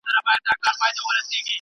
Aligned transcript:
هم 0.07 0.21
په 0.25 0.31
دې 0.45 0.99
پوه 1.03 1.11
نه 1.17 1.21
شوم 1.29 1.43